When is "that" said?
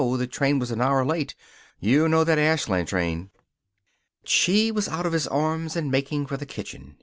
2.23-2.39